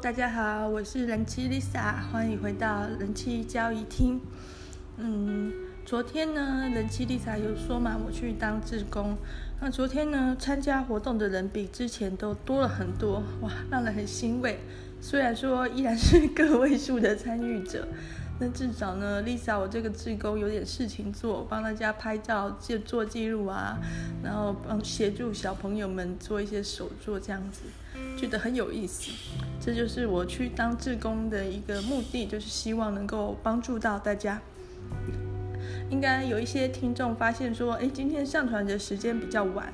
[0.00, 4.20] 大家好，我是人妻 Lisa，欢迎回到人妻交易厅。
[4.96, 5.52] 嗯，
[5.84, 9.16] 昨天呢，人妻 Lisa 有说嘛，我去当志工。
[9.60, 14.60] 那昨天呢，参加活动的人比之前都多了很多，哇，让人很欣慰。
[15.00, 17.88] 虽然说依然是个位数的参与者，
[18.38, 23.76] 那至少呢，Lisa 我这个志工有点事情做，帮大家拍照、记做记录啊，
[24.22, 27.62] 然后帮协助小朋友们做一些手作，这样子
[28.16, 29.10] 觉得很有意思。
[29.68, 34.40] 这就是我去当志工的一个目的，就是希望能够帮助到大家。
[35.90, 39.70] 应该有一些听众发现说，哎，今天上传的时间比较晚，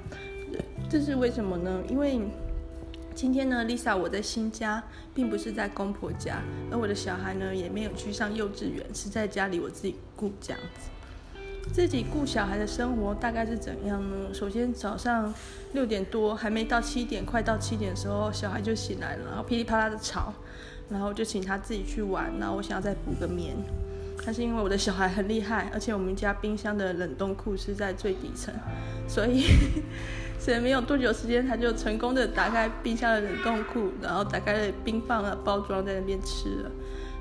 [0.90, 1.80] 这是为什么呢？
[1.88, 2.18] 因为
[3.14, 4.82] 今天呢，Lisa 我在新家，
[5.14, 10.90] 并不是在公婆家，而我的小孩呢也没有去上幼稚园，是在家里我自己顾这样子。
[11.72, 14.32] 自己顾小孩的生活大概是怎样呢？
[14.32, 15.32] 首先早上
[15.72, 20.32] 六点多还没到七点，快到七点的时候，小孩就醒来了，然后噼里啪啦的吵，
[20.88, 23.56] 然后就请他自己去玩，然后我想要再补个眠。
[24.24, 28.54] 但是因为我的小孩很厉害，而且我们家冰箱的冷冻库是在最底层，
[29.08, 29.44] 所以。
[30.36, 36.70] 所以没有多久时间，他就成功的打开冰箱的冷冻库，然后打开了冰棒啊包装在那边吃了。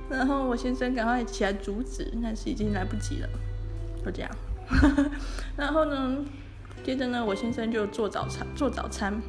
[0.09, 3.29] 然后我先生赶快起来阻止，但是已经来不及了。
[4.03, 4.29] 就这样。
[5.55, 6.17] 然后呢，
[6.83, 9.21] 接着呢，我先生就做早餐，做早餐。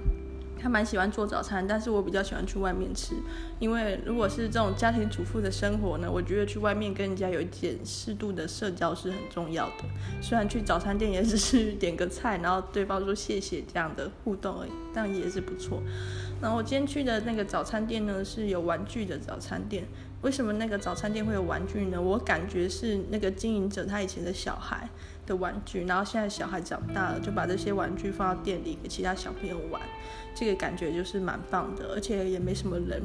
[0.56, 3.14] 他蛮喜欢做早餐，但是我比较喜欢去外面吃，
[3.58, 9.84] 因为如果是这种家庭主妇的生活呢，我觉得去外面跟人家有一点适度的社交是很重要的。
[10.22, 15.82] 虽然去早餐店也只是点个菜，然后对方说谢谢这样的互动而已，但也是不错。
[16.40, 19.84] 然后我今天去的那个早餐店呢，是有玩具的早餐店。
[20.22, 22.00] 为什么那个早餐店会有玩具呢？
[22.00, 24.88] 我感觉是那个经营者他以前的小孩
[25.26, 29.80] 的玩具，然后现在小孩长大了，就把这些玩具放到店里给其他小朋友玩，
[30.34, 33.02] 这个感觉就是蛮棒的，而且也没什么人。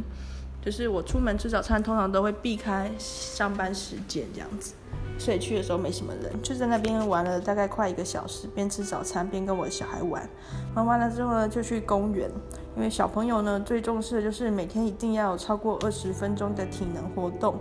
[0.61, 4.73] 就是我出门吃早餐，通常都会避开上班时间这样子。
[5.19, 10.27] 所以去的时候没什么人，就在那边玩了大概快一个小时，边吃早餐边跟我的小孩玩。
[10.73, 12.31] 玩完了之后呢，就去公园，
[12.77, 17.59] 因为小朋友呢最重视的就是每天一定要有超过二十分钟的体能活动。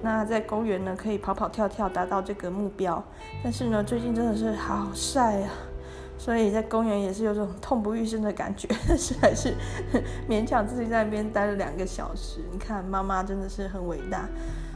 [0.00, 3.02] 那在公园呢可以跑跑跳跳达到这个目标。
[3.42, 5.50] 但是呢最近真的是好晒啊，
[6.16, 9.54] 所以在公园也是有种痛不欲生的感觉，但是还是
[10.28, 12.40] 勉强自己在那边待了两个小时。
[12.52, 14.28] 你看妈妈真的是很伟大。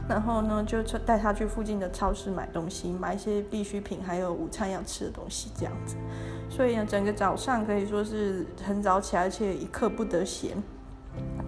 [0.07, 5.95] 然后呢，就带他去附近的超市买东西，买一些必需品，还有午餐要吃的东西，这样子。
[6.49, 10.51] 所以呢，整个早上可以说是很早起来，而且一刻不得闲。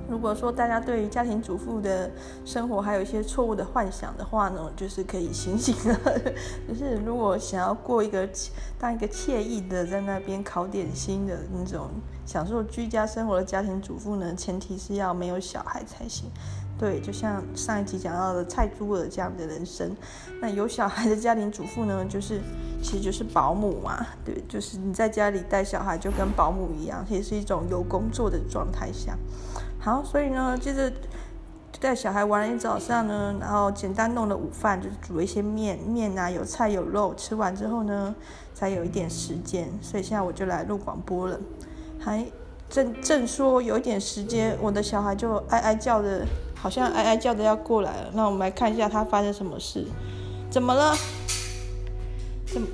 [0.10, 2.10] 如果说大家对于家庭主妇的
[2.46, 6.00] 生活还有一些错误的幻想的话呢，就是可以醒醒了。
[6.66, 8.28] 就是如果想要过一个
[8.80, 11.90] 当一个惬意的在那边烤点心的那种
[12.26, 16.32] 享受居家生活的家庭主妇呢，前提是要没有小孩才行。
[16.80, 19.96] 对，就像上一集讲到的蔡珠儿这样的人生，
[20.40, 22.40] 那有小孩的家庭主妇呢，就是
[22.84, 29.18] 其实就是保姆嘛，对，就是你在家里带小孩就跟保姆一样，也是一种有工作的状态下。
[29.80, 30.92] 好，所以呢，接着
[31.80, 38.16] 带小孩玩了一早上呢，然后简单弄了午饭，就是煮了一些面，面啊有菜有肉，吃完之后呢，
[38.54, 41.40] 才有一点时间，所以现在我就来录广播了。
[42.00, 42.24] 还
[42.70, 46.26] 正正说有一点时间，我的小孩就哀哀叫的。
[46.60, 49.86] 好像哀哀叫的要过来了，那我们来看一下他发生什么事，
[50.50, 50.98] 怎么了？
[52.48, 52.68] 怎么？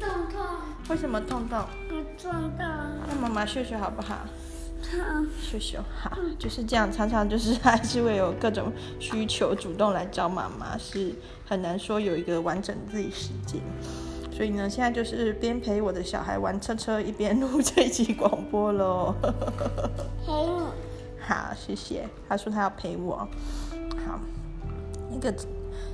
[0.00, 0.44] 痛痛。
[0.88, 1.56] 为什么痛痛？
[1.88, 2.64] 我撞到。
[3.06, 4.16] 那妈妈秀秀好不好？
[4.16, 5.24] 好。
[5.40, 11.14] 秀秀好，就是这样，常常就是还是会有各种需求主动来找妈妈，是
[11.46, 13.60] 很难说有一个完整自己时间。
[14.38, 19.12] 所以呢，现在就是边陪我的小孩玩车车，一边录这一集广播喽。
[20.24, 20.62] 陪你。
[21.18, 22.08] 好，谢谢。
[22.28, 23.16] 他说他要陪我。
[24.06, 24.20] 好，
[25.10, 25.34] 那个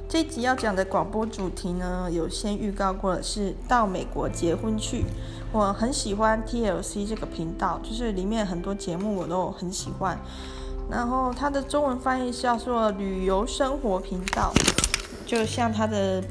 [0.07, 5.07] 这一集要讲的广播主题呢，有先预告过了是到美国结婚去。
[5.51, 10.19] 我很喜欢 TLC 这个频道，就是里面很多节目我都很喜欢。
[10.91, 14.53] 然后它的中文翻译叫做旅游生活频道，
[15.25, 16.23] 就像它的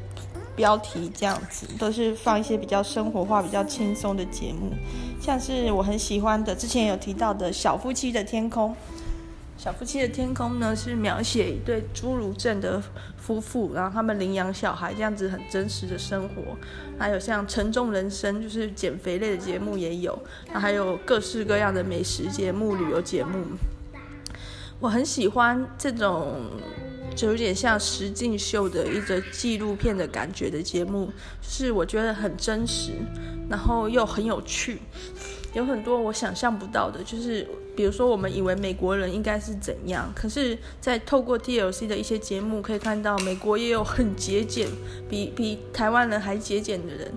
[0.55, 4.71] 标题这样子，都是放一些比较生活化、比较轻松的节目，
[5.19, 8.75] 像是我很喜欢的，之前有提到的小夫妻的天空。
[9.55, 12.83] 小夫妻的天空呢，是描写一对侏儒症的
[13.15, 16.57] 夫妇，然后他们领养小孩这样子很真实的生活。
[16.99, 20.17] 还有像沉重人生，就是减肥类的节目也有，
[20.51, 23.45] 那还有各式各样的美食节目、旅游节目。
[24.81, 26.41] 我很喜欢这种
[27.15, 31.07] 就有点像实境秀的一个纪录片的感觉的节目，
[31.41, 32.91] 就是我觉得很真实，
[33.49, 34.79] 然后又很有趣，
[35.53, 37.47] 有很多我想象不到的，就是。
[37.75, 44.67] 比如说我们以为美国人应该是怎样，可是，在透过 TLC 的一些节目可以看到，美国也有很节俭，
[45.09, 47.11] 比 比台湾人还节俭的人，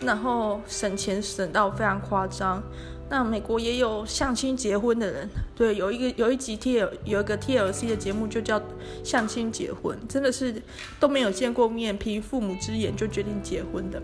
[0.00, 2.62] 然后省钱省到非常夸张。
[3.10, 8.60] 那美国也有相亲结婚的人，对，有一个有一集 T L 有一个 TLC 的节目就叫
[9.02, 10.62] 相亲结婚，真的是
[11.00, 14.02] 都没有见过面，凭父母之言就决定结婚的。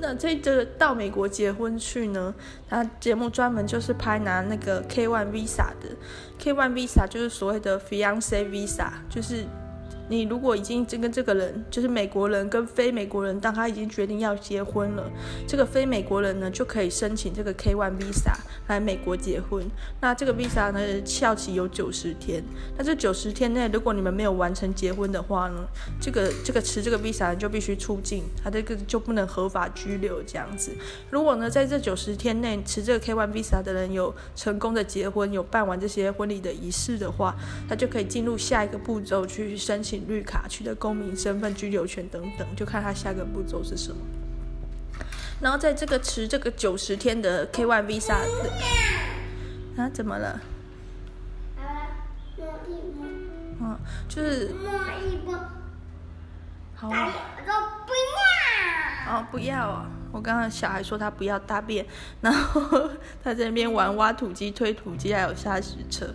[0.00, 2.34] 那这个到美国结婚去呢，
[2.68, 5.88] 他节目专门就是拍拿那个 K1 Visa 的
[6.40, 9.46] ，K1 Visa 就是所谓的 Fiance Visa，就是。
[10.08, 15.10] 你如果已经跟这个人，就是美国人跟非美国人，当他已经决定要结婚了，
[15.46, 18.32] 这个非美国人呢就可以申请这个 K1 Visa
[18.68, 19.64] 来美国结婚。
[20.00, 22.42] 那这个 Visa 呢效期有九十天，
[22.78, 25.66] 那这九十天内如果你们没有完成结婚的话呢，
[26.00, 30.72] 这个这个持这个 Visa 就必须出境，他这个就不能合法居留这样子。
[31.10, 37.36] 如果呢在这九十天内持这个 K1 Visa 的人有成功的结婚，有办完这些婚礼的仪式的话，
[37.68, 39.97] 他就可以进入下一个步骤去申请。
[40.06, 43.96] 绿卡、取得公民身份、居留权等等，就看他下个步骤是什么。
[45.40, 50.40] 然后在这个持这个九十天的 K Y Visa 的啊，怎么了？
[53.60, 53.76] 嗯，
[54.08, 54.54] 就是
[56.74, 57.12] 好啊。
[59.10, 59.90] 哦，不要啊！
[60.12, 61.86] 我刚刚小孩说他不要大便，
[62.20, 62.90] 然后
[63.24, 66.06] 他在那边玩挖土机、推土机，还有砂石车。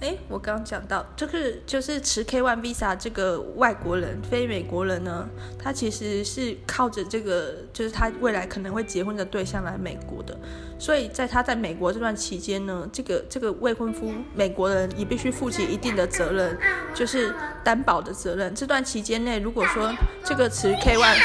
[0.00, 5.28] 哎，我刚讲到，就是就是持 K one Visa 这个外国人、非美国人呢，
[5.58, 10.38] 他其实是靠着这个，就是他未来可能会结婚的对象来美国的。
[10.78, 16.56] 所以在他在美国这段期间呢，这个这个未婚夫美国人也必须负起一定的责任，
[16.94, 17.34] 就是
[17.64, 18.54] 担保的责任。
[18.54, 19.92] 这段期间内，如果说
[20.24, 21.18] 这个持 K one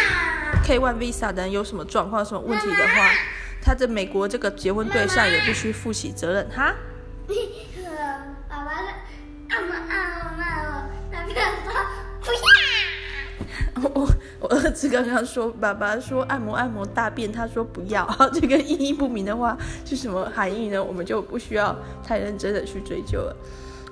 [0.66, 3.12] K one Visa 的人有什么状况、什么问题的话，
[3.62, 6.74] 他的美国这个结婚对象也必须负起责任，哈。
[14.56, 20.84] 儿子刚刚说，爸爸说按摩按摩大便，他说不要， 这个意义不明的话是什么含义呢？
[20.84, 23.36] 我们就不需要太认真的去追究了。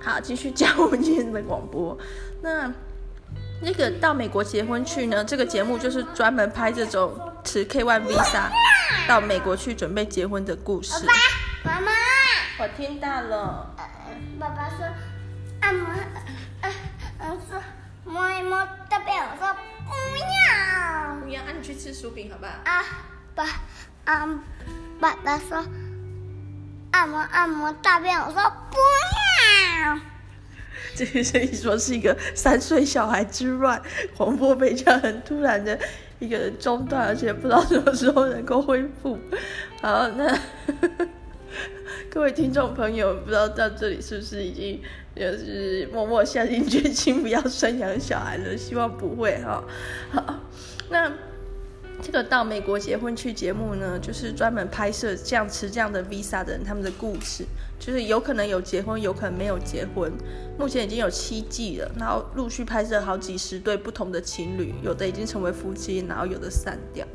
[0.01, 1.97] 好，继续讲我们今天的广播。
[2.41, 2.71] 那
[3.61, 5.23] 那个到美国结婚去呢？
[5.23, 8.49] 这个节目就是专门拍这种持 K1 Visa
[9.07, 10.91] 到美国去准备结婚的故事。
[11.63, 11.91] 爸爸，妈妈，
[12.59, 13.75] 我听到了。
[14.39, 14.85] 爸爸说
[15.61, 15.87] 按摩，
[16.61, 16.71] 呃
[17.19, 17.61] 呃说
[18.03, 19.55] 摸一摸大便，我说
[19.91, 22.51] 不要，不要，那你去吃薯饼好不好？
[22.63, 22.83] 啊，
[23.35, 23.45] 爸，
[24.05, 24.39] 啊，
[24.99, 25.63] 爸爸说
[26.91, 28.77] 按摩按摩大便，我说不
[29.83, 29.99] 要。
[30.95, 33.81] 这个声音说是一个三岁小孩之乱，
[34.15, 35.77] 黄波被这样很突然的
[36.19, 39.19] 一个中断，而且不知道什么时候能够恢复。
[39.81, 40.37] 好，那。
[42.13, 44.81] 各位听众朋友，不知道到这里是不是已经
[45.15, 48.57] 就是默默下定决心不要生养小孩了？
[48.57, 49.63] 希望不会哈。
[50.11, 50.39] 好，
[50.91, 51.09] 那
[52.01, 57.45] 这个到美国结婚去节目呢，就是专门拍摄这样持这样的 visa 的人他们的故事，
[57.79, 60.11] 就是有可能有结婚，有可能没有结婚。
[60.59, 67.07] 目前已经有七季了，然后陆续拍摄好几十对不同的情侣，有的已经成为夫妻，然后有的散掉。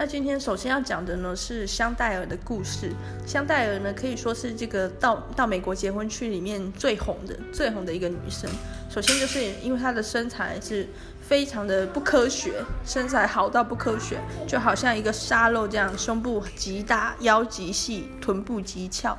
[0.00, 2.90] 那今天首先要讲的呢是香黛儿的故事。
[3.26, 8.48] 香黛儿呢可以说是这个到到美国结婚去里面最红的最红的一个女生。
[8.88, 10.88] 首先就是因为她的身材是
[11.20, 19.14] 非常的不科学，身材好到不科学，就好像一个沙漏这样，胸部极大，腰极细，臀部极翘。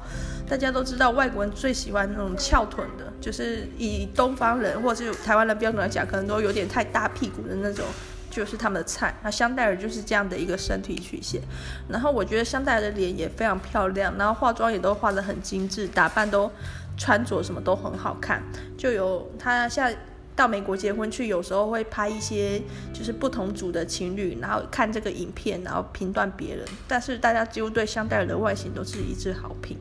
[0.49, 7.85] 大家都知道外国人最喜欢那种翘臀的，就是以东方人或者是台湾人标准来讲，可能都有点太大屁股的那种。
[8.31, 11.41] 就是他们的菜，那香黛儿就是这样的一个身体曲线，
[11.87, 16.49] 然后我觉得香黛儿的脸也非常漂亮，然后化妆也都化得很精致，打扮都
[16.97, 18.41] 穿着什么都很好看，
[18.77, 19.95] 就有她现在
[20.35, 22.59] 到美国结婚去，有时候会拍一些
[22.93, 29.77] 就是不同组的情侣，然后看这个影片，然后评断别人，但是大家几乎对香黛儿的外形都是一致好评。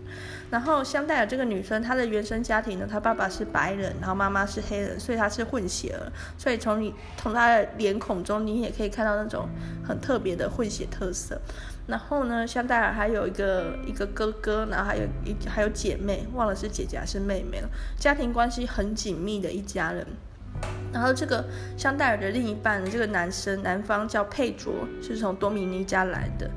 [0.50, 6.10] 然后香黛儿这个女生，她的原生家庭呢，她爸爸是白人，然后妈妈是黑人，所以她是混血儿。
[6.36, 9.48] 所以从你从她的脸孔中，你也可以看到那种
[9.86, 11.40] 很特别的混血特色。
[11.86, 17.68] 然后呢，香黛儿还有一个一个哥哥，然后还有一还有姐妹，忘了是姐姐还是妹妹了。
[17.96, 20.06] 家庭关系很紧密的一家人。
[20.92, 21.44] 然后这个
[21.76, 26.50] 香黛儿的另一半，这个男生，男方叫佩卓，是从多米尼加来的。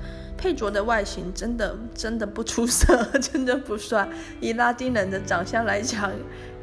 [0.43, 4.05] 佩卓的外形真的真的不出色， 真的不帅。
[4.41, 6.11] 以拉丁人的长相来讲，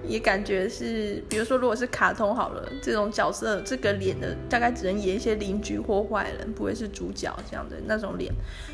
[0.06, 8.30] 也感觉是，比如说如果是卡通好了，这种角色这个脸的大概只能演一些邻居或坏人，不会是主角这样的那种脸。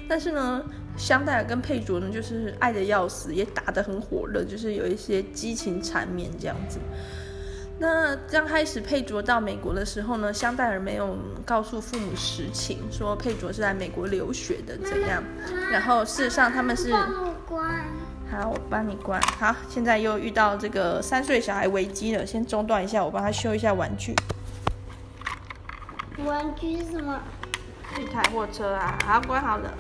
[0.09, 0.61] 但是呢，
[0.97, 6.81] 香奈儿跟佩卓呢，就是爱得要死，也打得很火热，就是有一些激情缠绵这样子。
[7.79, 11.15] 那刚开始佩卓到美国的时候呢，香黛儿没有
[11.45, 15.23] 告诉父母实情，说佩卓是来美国留学的怎样。
[15.71, 19.21] 然后事实上他们是，好，我帮你关。
[19.39, 24.15] 好，现在又遇到这个三岁小孩危机了，先中断一下，我帮他修一下玩具。
[26.25, 27.21] 玩具是什么？
[28.01, 29.71] 一台货车啊，好，关好了。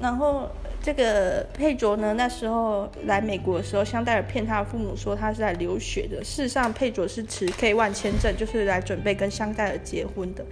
[0.00, 0.50] 然后。
[0.82, 6.22] 这个佩卓呢，那时候来美国的时候，香黛儿骗他的父母说他是来留学的。
[6.24, 10.44] 事实上，佩卓是持 K-1 签证，就是来准备跟香黛儿结婚的。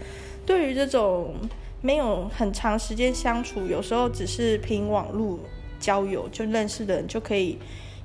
[0.47, 1.35] 对于这种
[1.81, 5.39] 没有很长时间相处，有时候只是凭网络
[5.79, 7.59] 交友就认识的人就可以。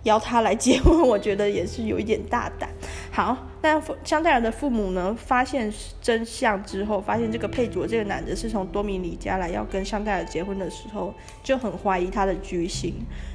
[0.05, 2.69] 邀他来结婚，我觉得也是有一点大胆。
[3.11, 12.93] 好，但香黛儿的父母呢，发现真相之后，发现这个佩卓这个男的是从多米尼加来要跟香黛儿结婚的时候，就很怀疑他的居心，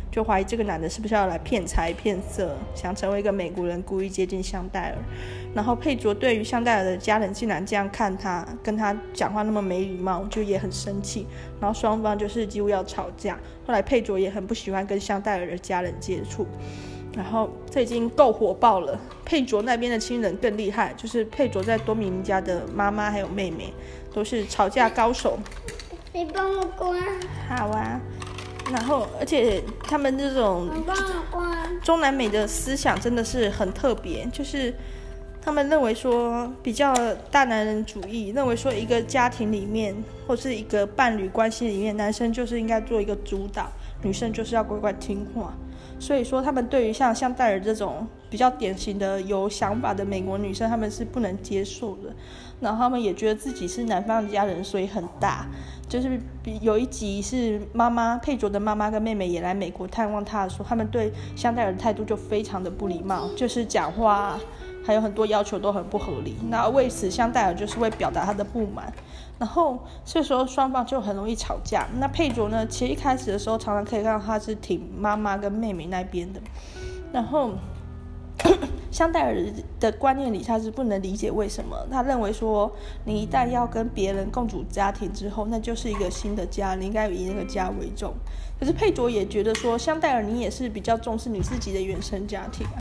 [0.08, 4.98] 就怀疑这个男的是不是要来骗财骗色，想成为一个美国人，故意接近香黛儿。
[5.52, 11.26] 然后佩卓对于香黛儿的家人竟然这样看他，跟他讲话那么没礼貌，就也很生气。
[11.60, 13.36] 然后双方就是几乎要吵架。
[13.66, 16.46] 后来佩卓也很不喜欢跟香黛儿的家人接触。
[17.14, 18.98] 然后这已经够火爆了。
[19.24, 23.72] 佩卓那边的亲人更厉害，就是佩卓在多米尼加的妈妈还有妹妹
[24.12, 25.38] 都是吵架高手。
[26.12, 27.00] 你帮我关。
[27.48, 28.00] 好啊。
[28.72, 30.68] 然后而且他们这种
[31.82, 34.74] 中南美的思想真的是很特别，就是。
[35.42, 36.94] 他们认为说比较
[37.30, 43.66] 大男人主义，认为说一个家庭里面或是一个伴侣关系里面，男生就是应该做一个主导，
[44.02, 45.54] 女生就是要乖乖听话。
[46.00, 52.12] 所以说，他们对于像香黛儿这种比较典型的有想法的美国女生，他们是不能接受的。
[52.60, 55.46] 然后他们也觉得自己是男方的家人，所以很大。
[55.88, 56.20] 就是
[56.60, 64.38] 有一集是妈妈佩卓的妈妈跟妹妹也来美国探望他的时候，他们对香黛儿的态度就非常的不礼貌，就是讲话。
[64.82, 68.90] 还有很多要求都很不合理，那为此香黛儿就是会表达她的不满，
[69.38, 71.86] 然后这时候双方就很容易吵架。
[72.00, 76.40] 那佩卓呢，其实一开始的时候常常可以看到他是挺妈妈跟妹妹那边的，
[77.12, 77.52] 然后
[78.90, 79.36] 香奈儿
[79.78, 82.70] 的观念里他是不能理解为什么，他认为说
[83.04, 88.12] 你一旦要跟别人共组家庭之后，那就是一个新的家，你应该以那个家为重。
[88.58, 92.76] 可是佩卓也觉得说香奈儿你也是比较重视你自己的原生家庭啊。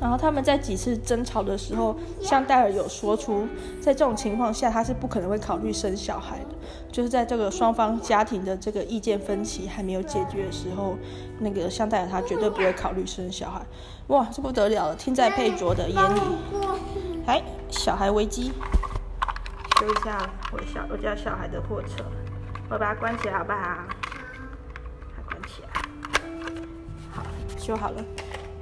[0.00, 3.46] 然后他们在几次争吵的时候，香黛儿有说出，
[3.80, 6.56] 在这种情况下，她是不可能会考虑生小孩的。
[6.92, 10.96] 就是在这个双方家庭的这个意见分歧还没有解决的时候，
[11.40, 13.60] 那个香黛儿她绝对不会考虑生小孩。
[14.06, 14.94] 哇，这不得了了！
[14.94, 16.20] 听在佩卓的眼里，
[17.26, 18.52] 哎，小孩危机，
[19.80, 22.04] 修一下我小我家小孩的货车，
[22.70, 23.58] 我把它关起来好不好？
[25.14, 25.68] 它关起来，
[27.12, 27.22] 好，
[27.58, 28.02] 修好了。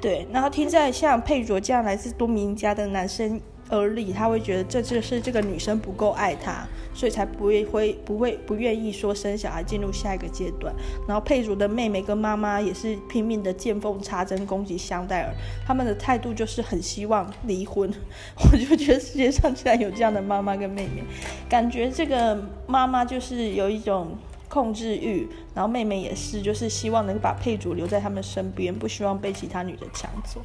[0.07, 10.73] 对，然后听在像佩卓这样来自多名家的男生耳里，他会觉得这就是这个女生不够爱他，所以才不会会不会不愿意说生小孩进入下一个阶段。
[11.09, 15.35] 然后佩卓的妹妹跟妈妈也是拼命的见缝插针攻击香黛儿，
[15.67, 17.93] 他们的态度就是很希望离婚。
[18.53, 21.03] 我就觉得世界上竟然有这样的妈妈跟妹妹，
[21.49, 24.17] 感觉这个妈妈就是有一种。
[24.49, 30.41] 控制欲，然后妹妹也是，就是希望能把佩卓留在他们身边，不希望被其他女的抢走。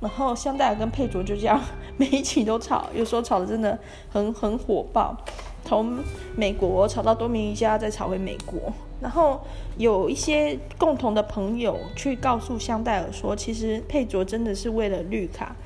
[0.00, 1.60] 然后香黛儿跟佩卓就这样
[1.96, 3.76] 每一起都吵，有时候吵得真的
[4.08, 5.16] 很很火爆，
[5.64, 5.98] 从
[6.36, 8.72] 美国吵到多米尼加，再吵回美国。
[9.00, 9.40] 然后
[9.76, 15.56] 有一些共同的朋友去告诉香黛儿说，其实佩卓真的是为了绿卡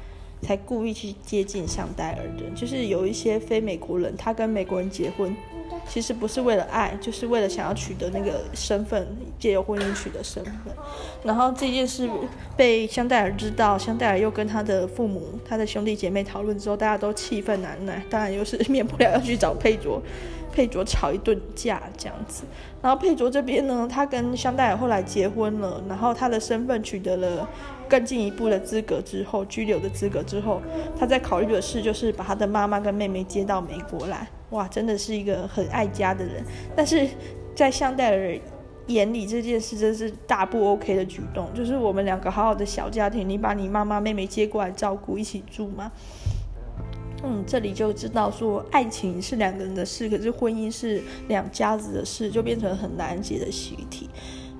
[0.41, 5.37] 才故意去接近香黛儿的，就是有一些非美国人，他跟美国人结婚。
[5.89, 9.07] 其实不是为了爱，就是为了想要取得那个身份，
[9.39, 10.73] 借由婚姻取得身份。
[11.23, 12.09] 然后这件事
[12.57, 20.03] 被香黛儿知道，香黛儿又跟他的父母、他的兄弟姐妹讨论之后，大家都气愤难耐，当然又是免不了要去找佩卓，
[20.53, 22.45] 佩卓吵一顿架这样子。
[22.81, 27.49] 然后佩卓这边呢，他跟香黛儿后来结婚了，然后他的身份取得了
[27.89, 30.61] 更进一步的资格之后，居留的资格之后，
[30.99, 34.27] 他在考虑的事就是把他的妈妈跟妹妹接到美国来。
[34.53, 36.45] 哇，真的是一个很爱家的人，
[36.77, 37.09] 但是
[37.55, 38.41] 在香黛儿
[38.87, 41.53] 眼里，这件事真是大不 OK 的举动。
[41.55, 45.91] 就是我们两个好好的小家庭，你把你妈妈妹妹接过来照顾，一起住吗？
[47.25, 54.11] 嗯，这里就知道说，爱情是两个人的事，可是婚姻是两家子的事，就变成很难解的习题。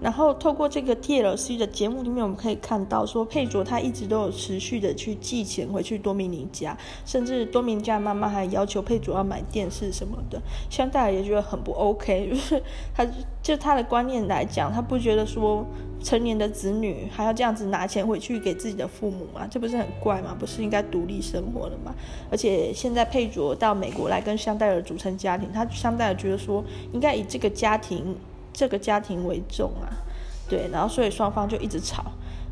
[0.03, 10.43] 然后透过这个 TLC 的节目里面，我们可以看到说，佩卓他一直都有持续的去寄钱回去多米尼加，甚至多米尼加妈妈还要求佩卓要买电视什么的。
[10.69, 12.61] 香戴尔也觉得很不 OK，就是
[12.93, 13.07] 他
[13.41, 15.65] 就他的观念来讲，他不觉得说
[16.03, 19.47] 成年的子女还要这样子拿钱回去给自己的父母嘛？
[19.47, 20.37] 这不是很怪吗？
[20.37, 21.95] 不是应该独立生活了吗？
[22.29, 28.17] 而且现在佩卓到美国来跟香黛尔组成家庭，他香戴尔觉得说应该以这个家庭。
[28.53, 29.89] 这个家庭为重啊，
[30.49, 32.05] 对，然后所以双方就一直吵。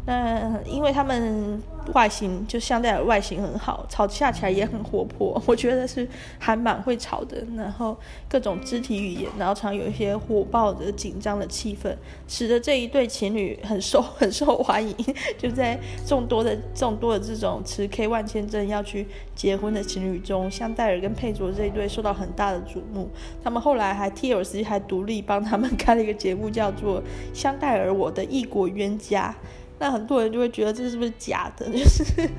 [0.06, 1.62] 那因为他们
[1.94, 7.44] 外形就相对的外形很好，吵架起来也很活泼，我觉得是还蛮会吵的。
[7.56, 7.96] 然后
[8.28, 11.94] 各种肢体语言，然后常有一些火爆的紧张的气氛，
[12.26, 14.94] 使得这一对情侣很受 很受欢迎。
[15.38, 23.08] 就在众多的众多的这种持 K-1 签证要去结婚的情侣中，香戴尔跟佩卓这一对受到很大的瞩目。
[23.44, 27.00] 他们后来还 TLC 还独立帮他们 开了一个节目，叫做
[27.34, 29.34] 《香戴尔我的异国冤家》。
[29.80, 31.66] 那很多人就会觉得这是不是假的？
[31.72, 32.30] 就是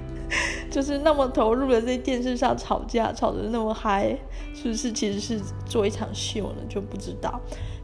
[0.69, 4.15] 就是那么投入的在电视上吵架，吵得那么嗨，
[4.53, 6.61] 是不是其实是做一场秀呢？
[6.69, 7.41] 就不知道。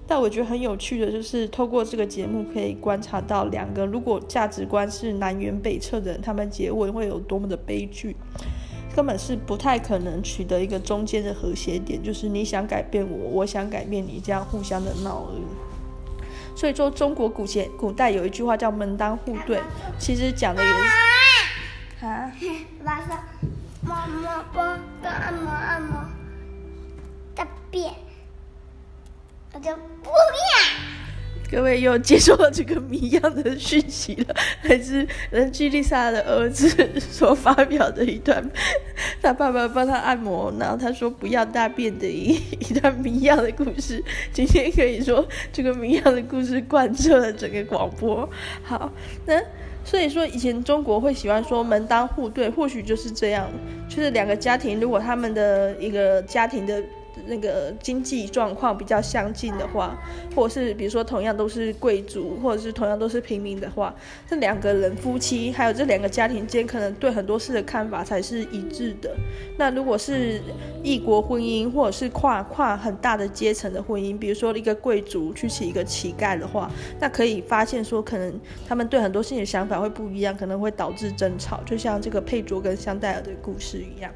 [0.07, 8.15] 但我觉得很有趣的就是，透过这个节目可以观察到两个如果价值观是南辕北辙的人，他们结婚会有多么的悲剧，
[8.95, 15.66] 根本是不太可能取得一个中间的和谐点，就是你想改变我，我想改变你，这样互相的闹而已。
[16.57, 19.61] 所以说，中国古前古代有一句话叫“门当户对”，
[19.99, 20.69] 其实讲的也
[21.99, 22.31] 是啊。
[22.83, 23.19] 晚上
[23.85, 24.63] 摸摸摸，
[25.03, 26.03] 按摩按摩，
[27.35, 27.93] 大便，
[29.53, 31.06] 我就不便。
[31.49, 38.43] 各位又接受了这个谜一样的讯息了，来自人妻丽莎的儿子所发表的一段，
[39.21, 44.03] 他爸爸帮他按摩，然后他说不要大便的一 一段谜一样的故事。
[44.33, 48.29] 今天可以说这个谜一样的故事贯彻了整个广播。
[48.63, 48.91] 好，
[49.25, 49.41] 那
[49.85, 53.49] 所以说以前中国会喜欢说门当户对，或许就是这样，
[53.87, 56.83] 就是两个家庭如果他们的一个家庭的。
[57.25, 59.97] 那个经济状况比较相近的话，
[60.35, 63.93] 或者是比如说同样都是贵族，或者是同样都是平民的话，
[64.29, 69.15] 这两个人夫妻还有这两个家庭间可能对很多事的看法才是一致的。
[69.57, 70.41] 那如果是
[70.83, 84.11] 异国婚姻，或者是跨跨很大的阶层的婚姻，比如说一个贵族去娶一个乞丐的话，那可以发现说，可能他们对很多事情的想法会不一样，可能会导致争吵，就像这个佩卓跟香戴尔的故事一样。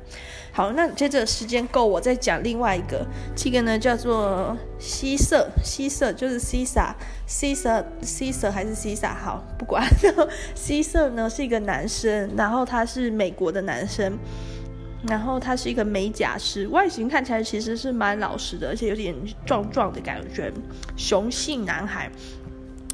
[0.54, 2.91] 好，那接着时间够，我再讲另外一个，
[3.36, 9.14] 这个呢叫做西瑟，西瑟就是西萨，西瑟，西瑟还是西萨？
[9.14, 9.86] 好，不管。
[10.02, 14.18] 然后西瑟呢是一个男生，然后他是美国的男生，
[15.08, 20.52] 然后他是一个美甲师，外形看起来其实是蛮老实的，而且有点壮壮的感觉，
[20.96, 22.12] 雄性男孩。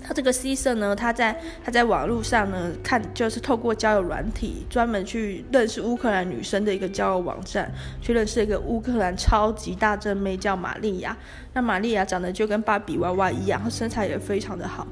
[0.07, 7.69] 他这个希瑟呢，他在他在网络上呢看，就是透过交友软体，专门去认识乌克兰女生的一个交友网站，
[8.01, 11.17] 去认识一个乌克兰超级大正妹叫玛利亚。
[11.53, 14.87] 那玛利亚长得就跟芭比娃娃一样，她身材也非常的好。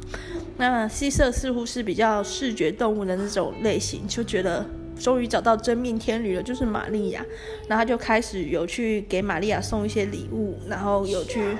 [0.57, 4.65] 那希瑟似乎是比较视觉动物的那种类型，就觉得
[4.99, 7.25] 终于找到真命天女了，就是玛利亚。
[7.69, 11.55] 然后他就开始有去给玛利亚送一些礼物，然后有去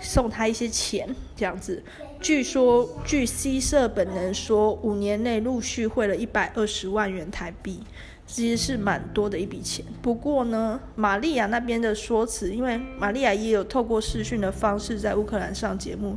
[0.00, 1.82] 送她一些钱，这样子。
[2.24, 7.80] 据说，据 C 社本人说，五年内陆续汇了一百二十万元台币，
[8.26, 9.84] 其实是蛮多的一笔钱。
[10.00, 16.16] 不过呢，玛利亚那边的说辞，因为玛利亚也有透过视讯的方式在乌克兰上节目，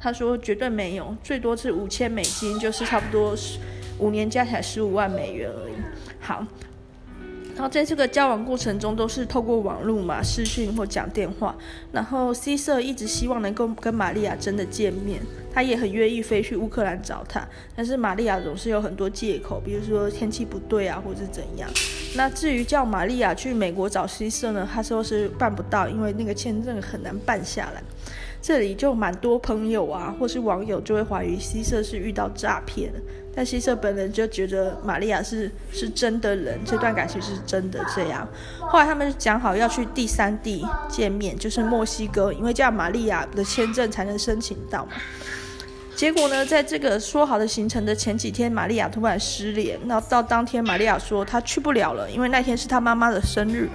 [0.00, 3.32] 他说绝对没有，最多是五千美金，就是差不多
[4.00, 5.74] 五年加起来十五万美元而已。
[6.18, 6.44] 好。
[7.54, 11.54] 然后在这个交往过程中，都是透过网络嘛，视讯或讲电话。
[11.92, 15.20] 然后 C 社一直希望能够跟玛利亚真的见面，
[15.54, 17.46] 他也很愿意飞去乌克兰找他。
[17.76, 21.70] 但是玛利亚总是有很多借口，比如说天气不对啊，或者是怎样。
[22.16, 27.82] 那至于叫玛利亚去美国找希瑟呢，他说是办不到，因为那个签证很难办下来。
[28.42, 33.00] 这里就蛮多朋友啊，或是网友就会怀疑希瑟是遇到诈骗了。
[33.34, 38.28] 但希瑟本人就觉得玛利亚是是真的人，这段感情是真的这样。
[38.60, 44.92] 后来他们讲好要去第三地见面，就是墨西哥，因为叫玛利亚的签证才能申请到嘛。
[45.96, 49.78] 结果呢，在这个说好的行程的前几天，玛利亚突然失联。
[49.84, 53.68] 那到当天，玛利亚说她去不了了，因为那天是她妈妈的生日。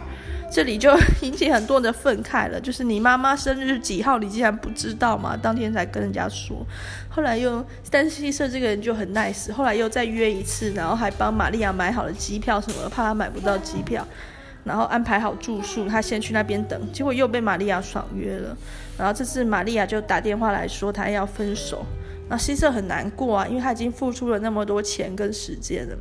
[0.51, 5.38] 这里就引起很多人的愤慨了，就是你妈妈生日几号，你竟然不知道吗？
[5.39, 6.65] 当天才跟人家说。
[7.08, 14.05] 后来又，但是希瑟这个人就很 nice，后来又再约一次，然后还帮玛利亚买好了机票什么的，怕她买不到机票，
[14.63, 18.58] 然后安排好住宿，他先去那边等，结果又被玛利亚爽约了。
[18.97, 21.86] 然后这次玛利亚就打电话来说她要分手，
[22.29, 25.97] 那西瑟很难过啊，因为他已经付出了那么多钱跟时间了。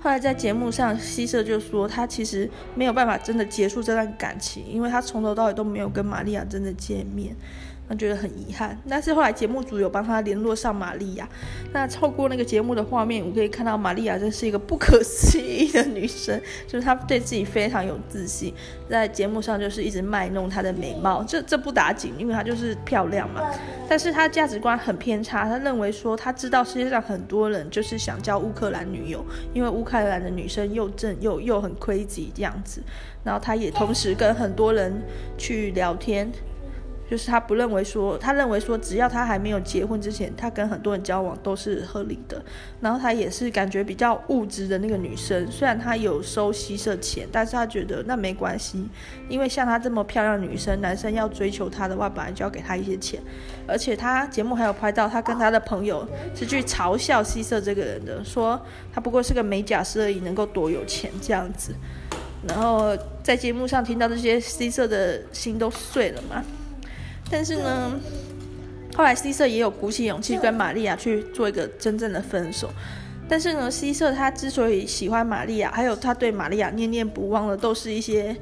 [0.00, 7.34] 后来在节目上，西瑟就说他其实没有办法真的结束这段感情，因为他从头到尾都没有跟玛利亚真的见面。
[7.88, 11.28] 他觉得很遗憾，但是后来节目组有帮他联络上玛利亚。
[11.72, 18.52] 那透过那个节目的画面，我可以看到玛利亚真是一个不可思议的女生，就是她对自己非常有自信，
[18.90, 23.42] 在节目上就是一直卖弄她的美貌，这这不打紧，因为她就是漂亮嘛。
[23.88, 32.82] 但是她价值观很偏差，她认为说她知道世界上很多人就是想交乌克兰女友，因为乌克兰的女生又正又又很 crazy 这样子。
[33.22, 34.92] 然后她也同时跟很多人
[35.38, 36.28] 去聊天。
[37.08, 42.42] 就是他不认为说，他认为说，只要他还没有结婚之前，他跟很多人交往都是合理的。
[42.80, 48.88] 然后他也是感觉比较物质的那个女生，虽然他有收希瑟钱，但是他觉得那没关系，
[49.28, 53.20] 因为像她这么漂亮女生，男生要追求她的话，本来就要给她一些钱。
[53.68, 58.60] 而且他节目还有拍到他跟他的朋友是去嘲笑希瑟这个人的，说
[58.92, 61.74] 他不过是个美甲师而已，能够多有钱这样子。
[62.48, 66.44] 然后在节目上听到这些，希瑟的心都碎了嘛。
[67.30, 67.92] 但是呢，
[68.94, 72.70] 后来西瑟也有鼓起勇气跟玛利亚去做一个真正的分手。
[73.28, 78.34] 但是呢，西瑟他之所以喜欢玛利亚，还有他对玛利亚念念不忘的，都是一些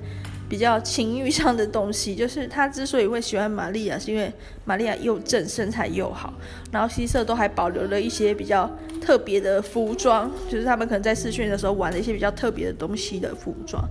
[0.47, 2.13] 比较情欲上的东西。
[2.17, 4.31] 就是他之所以会喜欢玛利亚，是因为
[4.67, 6.35] 玛利亚又正，身材又好，
[6.71, 8.71] 然后西瑟都还保留了一些比较
[9.01, 13.83] 特别的服装，就是他们可能在试训的时候玩了一些比较特别的东西的服装。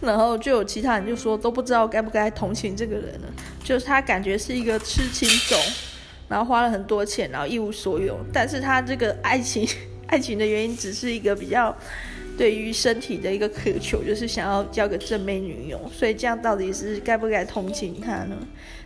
[0.00, 3.28] 然后就有其他人就说都不知道该不该同情这个人了，
[3.62, 5.58] 就是他感觉是一个痴情种，
[6.28, 8.18] 然后花了很多钱，然后一无所有。
[8.32, 9.68] 但是他这个爱情，
[10.08, 11.76] 爱情的原因只是一个比较
[12.38, 15.78] 对于身体的一个渴求，就是想要交个正妹女友。
[15.92, 18.36] 所以这样到底是该不该同情他呢？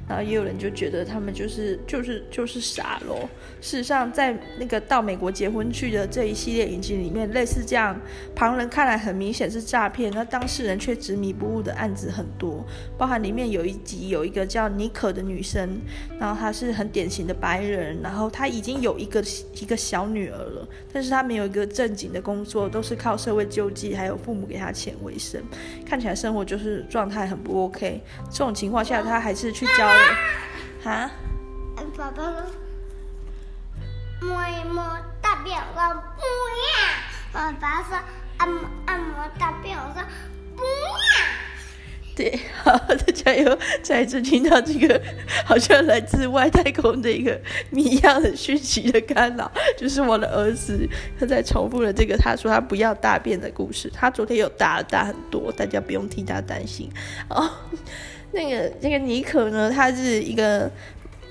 [0.08, 3.28] 然后也有人就觉得他们就是就是就是傻咯。
[3.60, 7.98] 事实上，在那个到美国结婚去的这一系列影集里面，类似这样
[8.34, 12.62] 旁人看来很明显是诈骗，那当事人却执迷不悟的案子很多。
[12.98, 15.80] 包含里面有一集有一个叫妮可的女生，
[16.20, 25.42] 然后她是很典型的白人，然后她已经有一个一个小女儿了，但是她没有一个正经的工作，都是靠社会救济还有父母给她钱为生，
[25.86, 28.02] 看起来生活就是状态很不 OK。
[28.30, 29.93] 这种情况下，她还是去交。
[30.84, 31.10] 啊？
[31.96, 32.46] 爸爸说
[34.20, 34.82] 摸一摸
[35.22, 36.22] 大便，我不
[36.60, 37.32] 要。
[37.32, 37.96] 爸爸说
[38.38, 40.02] 按摩按摩大便，我说
[40.56, 40.68] 不要。
[42.16, 45.00] 对，好，大家又再一次听到这个
[45.44, 53.90] 好像来自外太空的一个谜一样的讯息的干扰，就是我的儿子他在重复了这个他说他不要大便的故事。
[53.92, 56.90] 他昨天有大大很多，大家不用替他担心
[57.30, 57.50] 哦。
[58.34, 60.70] 那个那个妮可呢，她是一个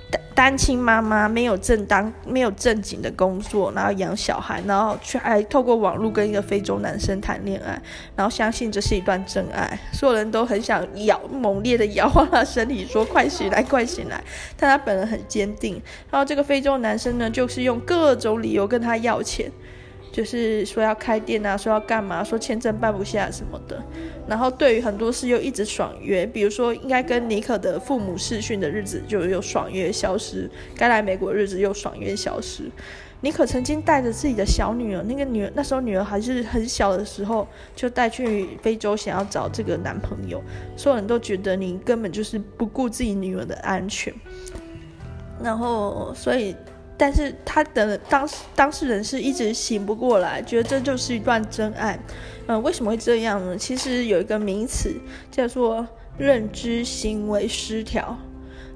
[0.09, 7.79] 单单亲妈妈，没有正当、没有正经的工作，然后养小孩，然后却还透过网络跟一个非洲男生谈恋爱，
[8.15, 14.23] 然后相信这是一段真爱，所有人都很想咬，猛烈的摇晃他身体，说快醒来， 快醒来，
[14.57, 15.81] 但他本人很坚定。
[16.09, 19.51] 然后这个非洲男生呢，就是用各种理由跟他要钱。
[20.13, 23.83] 就是说要开店啊，说要干嘛，说签证办不下什么的，
[24.27, 30.47] 然后对于很多事又一直爽约，比如说应该跟妮可的父母视讯的日子就又爽约消失，
[30.77, 32.69] 该来美国的日子又爽约消失。
[33.21, 40.39] 妮可曾经带着自己的小女儿，那个女儿那时候女儿还是很小的时候，就带去非洲想要找这个男朋友，
[40.77, 44.13] 所有人都觉得你根本就是不顾自己女儿的安全，
[45.43, 46.55] 然后所以。
[46.97, 51.99] 但是他的当当事人是一直醒不过来，觉得这就是一段真爱。
[52.47, 53.57] 嗯，为什么会这样呢？
[53.57, 54.93] 其实有一个名词
[55.31, 58.17] 叫做认知行为失调。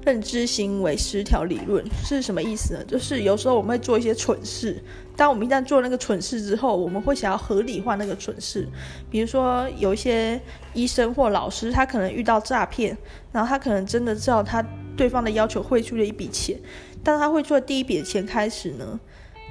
[0.06, 2.84] 认知行为失调理论是什么意思呢？
[2.88, 4.82] 就是有时候我们会做一些蠢事，
[5.18, 8.66] 当我们一旦做那个蠢事之后，我们会想要合理化那个蠢事。
[9.12, 10.40] 比如说，有一些
[10.74, 12.98] 医生或老师，他可能遇到诈骗，
[13.34, 16.58] 然后他可能真的知道他对方的要求汇出了一笔钱。
[17.04, 19.00] 当他汇出的第一笔钱开始呢，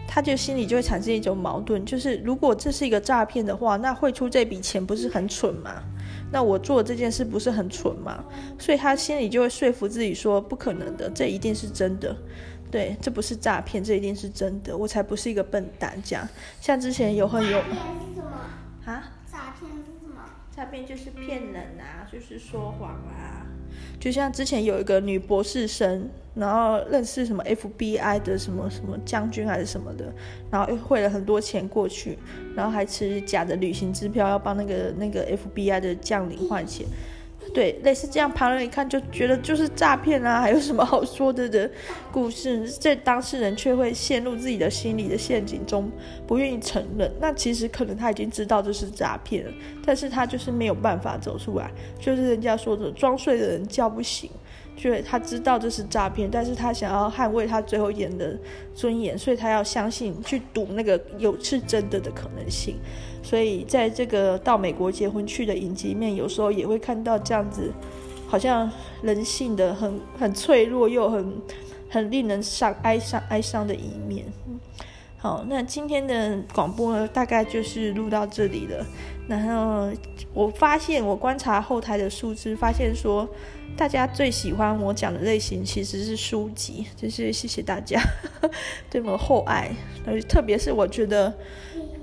[0.07, 5.83] 他就心里就会产生一种矛盾，就是如果这是一个诈骗的话，那汇出这笔钱不是很蠢吗？
[6.33, 8.25] 那我做这件事不是很蠢吗？
[8.59, 12.17] 所以他心里就会说服自己说，不可能的，这一定是真的。
[12.69, 15.97] 对，这不是诈骗，这一定是真的，我才不是一个笨蛋。
[16.05, 16.29] 这样，
[16.61, 17.59] 像之前有很有
[18.85, 19.86] 啊，诈骗是什么？
[20.57, 23.47] 诈骗就是骗人啊，就是说谎啊。
[24.01, 30.11] 就像之前有一个女博士生，然后认识什么 FBI 的什么什么将军还是什么的，
[30.51, 32.19] 然后又汇了很多钱过去，
[32.55, 36.87] 然后还持假的旅行支票要帮那个那个 FBI 的将领换钱。
[37.55, 41.71] 对，类似这样，旁人一看就觉得就是诈骗啊，还有什么好说的的
[42.13, 42.71] 故事？
[42.71, 45.91] 这当事人却会陷入自己的心理的陷阱中，
[46.27, 47.11] 不愿意承认。
[47.21, 49.47] 那其实可能他已经知道这是诈骗，
[49.85, 54.31] 但是他就是没有办法走出来，就是人家说的“装睡的人叫不醒”。
[54.77, 58.39] 就他知道这是诈骗，但是他想要捍卫他最后演的
[58.75, 62.77] 尊严，所以他要相信，去赌那个有是真的的可能性。
[63.23, 67.73] 所以在这个到美国结婚去的影集面，有时候也会看到这样子，
[68.29, 68.71] 好像
[69.03, 71.33] 人性的很很脆弱又很
[71.89, 74.27] 很令人伤哀伤哀伤的一面。
[75.19, 78.87] 好，那今天的广播呢，大概就是录到这里了。
[79.29, 79.91] 然后
[80.33, 83.29] 我发现，我观察后台的数字，发现说
[83.77, 88.01] 大家最喜欢我讲的类型其实是书籍，就是谢谢大家
[88.89, 89.71] 对我厚爱。
[90.29, 91.33] 特别是我觉得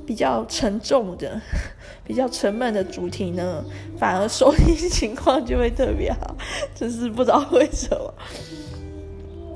[0.05, 1.41] 比较沉重的、
[2.03, 3.63] 比较沉闷的主题呢，
[3.97, 6.36] 反而收听情况就会特别好，
[6.75, 8.13] 就是不知道为什么。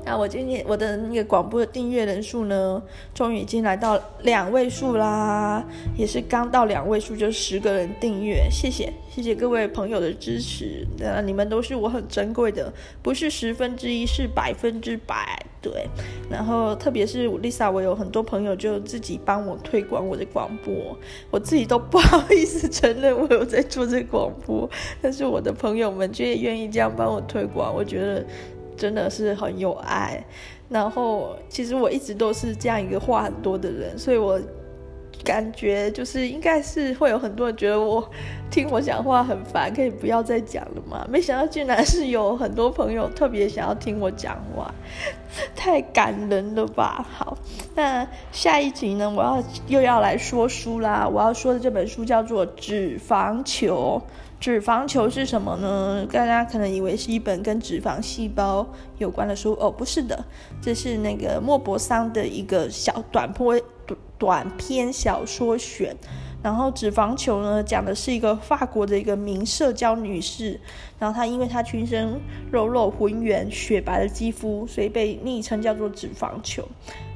[0.08, 5.62] 那我今天我的那个广播的订阅人数呢，终于已经来到两位数啦，
[5.94, 15.86] 也是刚到两位数就十个人订阅，谢谢谢谢各位朋友的支持，那你们都是我很珍贵的，不是十分之一，是百分之百，对。
[16.30, 20.96] 然后特别是 Lisa，我有很多朋友就自己帮我推广我的广播，
[21.30, 24.66] 我自己都不好意思承认我有在做这广播，
[25.02, 28.24] 但是我的朋友们却也愿意这样帮我推广，我觉得。
[28.78, 30.24] 真的是很有爱，
[30.68, 34.40] 然后其实我一直都是这样一个话很多的人，所以我
[35.24, 38.08] 感觉就是应该是会有很多人觉得我
[38.50, 41.04] 听我讲话很烦，可以不要再讲了嘛。
[41.10, 44.72] 没想到竟然是有很多朋友特别想要听我讲话，
[45.56, 47.04] 太感人了吧！
[47.12, 47.36] 好，
[47.74, 51.06] 那下一集呢，我要又要来说书啦。
[51.06, 54.00] 我要说的这本书叫做《脂肪球》。
[54.40, 56.06] 脂肪球是什么呢？
[56.12, 58.66] 大家可能以为是一本跟脂肪细胞
[58.98, 60.24] 有关的书哦，不是的，
[60.60, 63.60] 这是那个莫泊桑的一个小短篇
[64.16, 65.96] 短篇小说选。
[66.40, 70.60] 然后脂肪球呢，讲的是一个法国的一个名社交女士，
[70.96, 72.20] 然后她因为她全身
[72.52, 76.62] 肉肉浑圆雪白的肌肤，所以被昵称叫做脂肪球。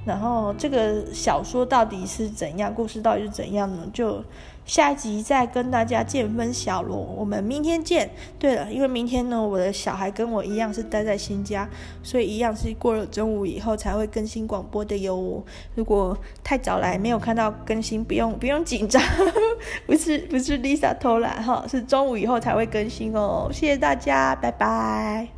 [0.05, 2.75] 然后这个小说到底是怎样？
[2.75, 3.89] 故事到底是怎样呢？
[3.93, 4.21] 就
[4.65, 8.09] 下一集再跟大家见分晓喽，我们明天见。
[8.39, 11.69] 对了，因为明天呢，我的小孩跟我一样是待在新家，
[12.03, 15.45] 所以一样是过了中午以后才会更新广播的哟。
[15.75, 19.03] 如果太早来没有看到更新，不用不用紧张，
[19.87, 23.51] 不是不是 Lisa 偷懒哈，是中午以后才会更新哦。
[23.53, 25.29] 谢谢大家，拜拜。